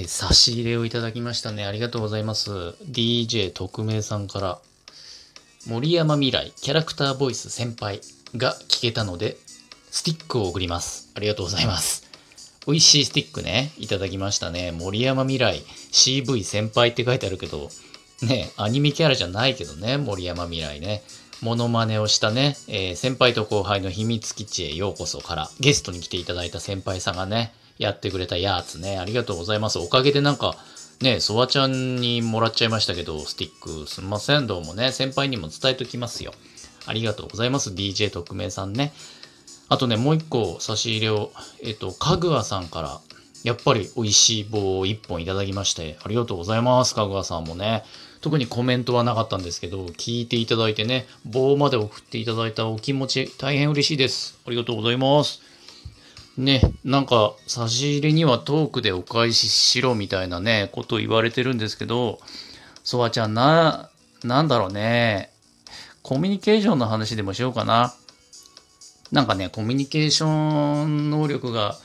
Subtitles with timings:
[0.00, 1.66] え差し入れをいただきましたね。
[1.66, 2.50] ありがとうございます。
[2.90, 4.58] DJ 特命さんから、
[5.66, 8.00] 森山未来キャラクターボイス先輩
[8.34, 9.36] が聞けたので、
[9.90, 11.10] スティックを送ります。
[11.14, 12.08] ありがとうございます。
[12.66, 14.72] 美味しいスティックね、いただきましたね。
[14.72, 15.62] 森山未来
[15.92, 17.68] CV 先輩って書いてあるけど、
[18.22, 21.02] ね、アニメキャラじゃないけどね、森山未来ね。
[21.42, 29.78] モノマネをしたね、えー先輩と後輩の秘密基地へようこそからゲストに来ていただいた先輩さんがね、やってくれたやつね、ありがとうございます。
[29.78, 30.54] おかげでなんか、
[31.00, 36.32] ね、ソワちゃんにもらっちゃいましたけど、スティック、すんません、どうもね、先輩にも伝えときますよ。
[36.84, 38.92] ありがとうございます、DJ 特命さんね。
[39.70, 43.00] あとね、もう一個差し入れを、えっと、かぐわさんから、
[43.44, 47.82] やっぱり美味しい棒を一本いただきまして、ありがとうございます、かぐわさんもね。
[48.20, 54.38] 特にコメントはなかったんですけど、聞いていただいてね、棒まで送っていただいたお気持ち、大変嬉しいです。
[54.46, 55.49] ありがとうございます。
[56.40, 62.18] ね、なんか差し入れにはトークでお返ししろみたいなね、ことを言われてるんですけど、
[62.82, 63.90] ソワちゃんな、
[64.24, 65.30] なんだろうね、
[66.02, 67.94] コミュニケーションの話でもしようかな。
[69.12, 71.76] なんかね、コミュニケーション能力が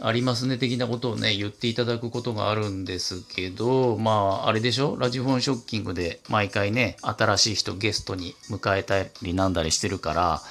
[0.00, 4.96] ありますね的なことをね、言っていただくことがあるんですけど、まあ、あれでしょ？
[4.98, 10.42] ラジフォンショッキングで毎回ね、新しい人ゲストに迎えたりなんだりしてるから、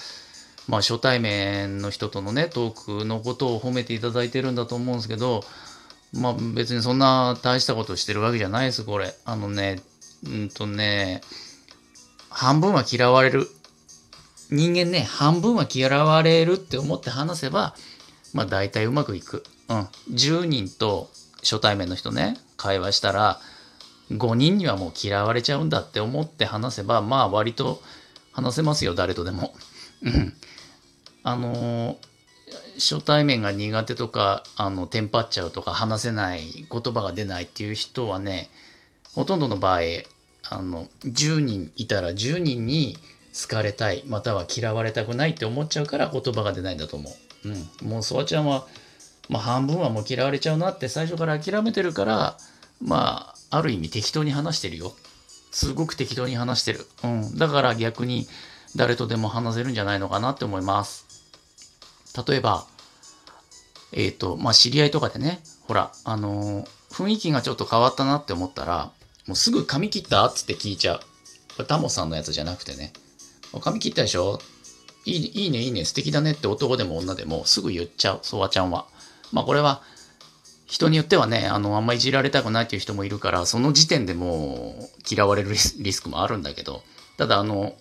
[0.67, 5.43] まあ初対面の人とのね、トークのことを褒めていただいてるんだと思うんですけど、
[6.13, 9.13] まあ別にそんな大したことしてるわけじゃないです、これ。
[9.25, 9.81] あのね、
[10.25, 11.21] うんとね、
[12.29, 13.47] 半分は嫌われる。
[14.49, 17.75] 人間ね、半分は嫌われるって思って話せば、
[18.33, 19.43] まあ大体うまくいく。
[19.69, 19.77] うん。
[20.13, 21.09] 10人と
[21.41, 23.39] 初対面の人ね、会話したら、
[24.11, 27.81] 5人にはもう嫌われちゃうんだって思って話せば、まあ割と
[28.33, 29.53] 話せますよ、誰とでも。
[30.03, 30.33] うん。
[31.23, 31.97] あの
[32.75, 38.49] 初対面が苦手とか、あの、テンパっちゃうとか、話せない、言葉が出ないっていう人はね、
[39.13, 39.79] ほとんどの場合、
[40.49, 42.97] あの、10人いたら10人に
[43.39, 47.09] 好かれたい、または嫌われたくないって思っちゃうから言葉が出ないんだと思
[47.45, 47.49] う。
[47.49, 47.89] うん。
[47.89, 48.65] もう、ソワちゃんは、
[49.29, 52.37] まあ、半分はもう嫌われちゃうなって最初から諦めてるから、
[52.81, 54.93] まあ、ある意味適当に話してるよ。
[55.51, 56.87] すごく適当に話してる。
[57.03, 57.37] うん。
[57.37, 58.27] だから逆に
[58.75, 61.10] 誰とでも話せるんじゃないのかなって思います。
[62.27, 62.65] 例えば、
[63.91, 68.91] えっ、と、まあ、知り合いとかでね、ほら、あのー雰囲気がちょっと変わったなって思ったら、
[69.25, 70.99] もうすぐ髪切ったっつって聞いちゃう。
[71.55, 72.91] これタモさんのやつじゃなくてね、
[73.61, 74.39] 髪切ったでしょ？
[75.05, 78.87] いいいいね、いいね、素敵だねって男でも女でもすぐ言っちゃう、ソワちゃんは。
[79.31, 79.81] まあ、これは、
[80.65, 85.57] 人によってはね、あの、あんまいじられたくないっていう人もいるから、その時点でもう嫌われるリ
[85.93, 86.83] スクもあるんだけど、
[87.17, 87.73] ただ、あの、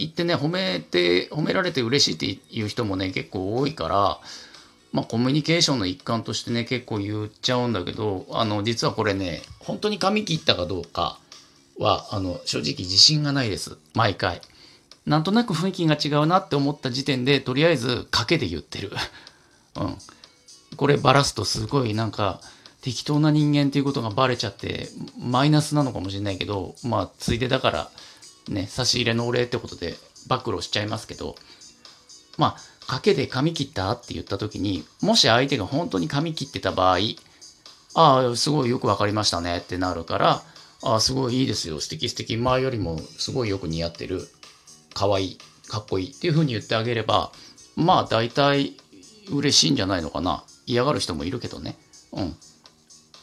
[0.00, 4.18] 言ってね、褒めて、褒められて嬉しいっていう人もね、結構多いから、
[4.92, 11.18] まあ、コミュニケーションの一環としてね、結構言っちゃうんだけど、あの、実はこれね、本当に髪切ったかどうか
[11.78, 13.76] は、あの、正直自信がないです。
[13.94, 14.40] 毎回。
[15.04, 18.92] なんとなく雰囲気が違うなって思った時点で、とりあえず賭けで言ってる。
[19.76, 19.98] うん。
[20.76, 22.40] これバラすとすごいなんか、
[22.80, 24.88] 適当な人間っていうことがバレちゃって、
[25.18, 27.90] マイナスなのかもしれないけど、まあ、ついでだから、
[28.50, 29.94] ね、差し入れのお礼ってことで
[30.26, 31.36] 暴露しちゃいますけど、
[32.36, 36.98] まあ、賭けで髪切ったって言った時に、もし相手が本当に髪切ってた場合、
[37.94, 40.42] ああ、すごいよくわかりましたねってなるから、
[40.82, 44.28] ああ、すごいいいですよ、素敵素敵、前よりもすごいよく似合ってる、
[44.94, 45.38] 可愛い、
[45.68, 47.32] かっこいいっていう風に言ってあげれば、
[47.76, 48.76] まあ、大体
[49.30, 50.44] 嬉しいんじゃないのかな。
[50.66, 51.76] 嫌がる人もいるけどね。
[52.12, 52.36] うん。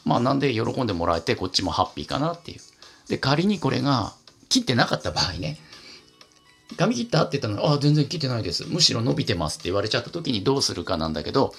[0.04, 2.60] まあ、なんで喜んでもらえて、こっちもハッピーかなっていう。
[3.08, 4.14] で、仮にこれが
[4.48, 5.58] 切ってなかった場合ね、
[6.76, 8.64] 髪切ったって言ったのに、ああ、全然切ってないです。
[8.66, 11.54] むしろ伸びてますって言われちゃった時にどうするかなんだけど、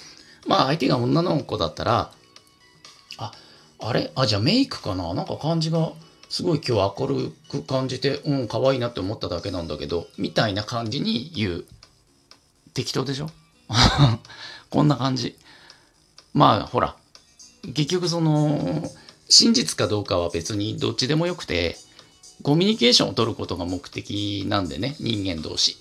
[0.47, 2.11] まあ相手が女の子だったら、
[3.17, 3.31] あ、
[3.79, 4.11] あれ？
[4.15, 5.13] あ、じゃあメイクかな？
[5.13, 5.91] なんか感じが、
[6.29, 11.65] すごい今日明るく感じて、うん、可愛いなって思っただけなんだけど、みたいな感じに言う。
[12.75, 13.29] 適当でしょ？
[14.69, 15.35] こんな感じ。
[16.33, 16.95] まあ、ほら、
[17.73, 18.89] 結局その、
[19.27, 21.77] 真実かどうかは別にどっちでもよくて、
[22.43, 25.77] コミュニケーションを取ることが目的なんでね、人間同士。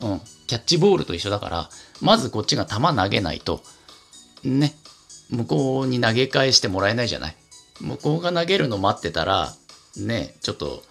[0.00, 0.20] うん。
[0.46, 1.70] キャッチボールと一緒だから、
[2.00, 3.62] まずこっちが球投げないと、
[4.44, 4.74] ね、
[5.30, 7.36] 向こうに投げ返してもらえないじゃない。
[7.80, 9.54] 向こうが投げるの待ってたら、
[9.96, 10.82] ね、ちょっと、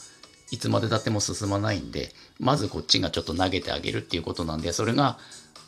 [0.52, 5.18] いつまでたっても進まないんで、まずこっちがちょっと投げてあげるっていうことなんで、それが、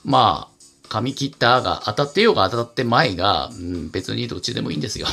[0.03, 0.57] まあ、
[0.89, 5.07] 髪切ったが当たってようが当たって前が、うん、別にどっちでもいいんですよ。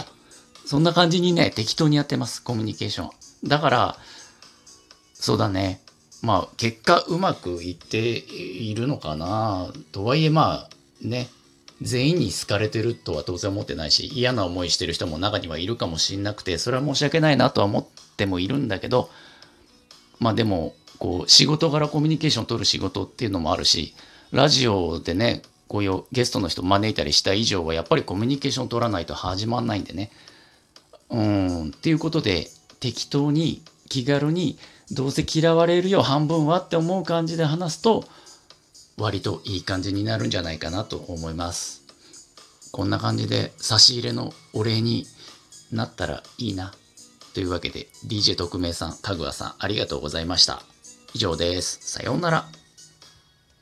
[0.66, 3.10] そんな感じにね、適当にやってます、コミュニケーション。
[3.44, 3.98] だから、
[5.24, 5.80] そうだね。
[6.20, 9.72] まあ、結果うまくいっているのかな。
[9.90, 11.30] とはいえ、まあ、ね、
[11.80, 17.86] 全員に好かれてるとは当然思ってないし、嫌な思いしてる人も中にはいるかもしんなくて、それは申し訳ないなとは思っ
[18.18, 19.08] てもいるんだけど、
[20.18, 23.94] まあでも、こう、仕事柄コミュニケーションを取る仕事っていうのもあるし、
[24.30, 30.10] ラジオでね、こういうゲストの人招いたりした以上は、やっぱりコミュニケーション取らないと始まんないんでね。
[31.08, 33.62] うん、っていうことで、適当に、
[33.94, 34.58] 気軽に、
[34.90, 38.04] どうせ嫌われるよ半分はって思う感じで話すと、
[38.96, 41.82] 割といい感じになるんじゃないかなと思います。
[42.72, 45.06] こんな感じで差し入れのお礼に
[45.70, 46.74] なったらいいな。
[47.34, 50.62] というわけで DJ 特命さん、かぐわさんありがとうございました。
[51.14, 51.78] 以上です。
[51.82, 52.63] さようなら。